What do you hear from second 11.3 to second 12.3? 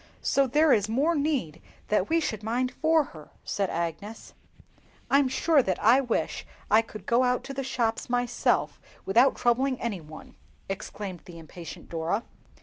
impatient Dora.